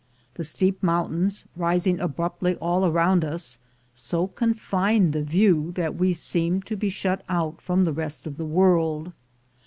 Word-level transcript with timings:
The 0.33 0.43
steep 0.43 0.81
mountains, 0.81 1.45
rising 1.55 1.99
abruptly 1.99 2.55
all 2.55 2.91
round 2.91 3.23
us, 3.23 3.59
so 3.93 4.25
confined 4.25 5.13
the 5.13 5.21
view 5.21 5.73
that 5.73 5.93
we 5.95 6.11
seemed 6.11 6.65
to 6.65 6.75
be 6.75 6.89
shut 6.89 7.23
out 7.29 7.61
from 7.61 7.85
the 7.85 7.93
rest 7.93 8.25
of 8.25 8.37
the 8.37 8.45
world. 8.45 9.13